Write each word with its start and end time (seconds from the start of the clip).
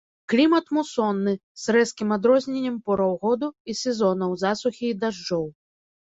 Клімат 0.31 0.69
мусонны, 0.75 1.33
з 1.63 1.73
рэзкім 1.75 2.13
адрозненнем 2.15 2.79
пораў 2.87 3.13
году 3.25 3.47
і 3.73 3.75
сезонаў 3.81 4.33
засухі 4.45 4.89
і 4.89 4.97
дажджоў. 5.05 5.45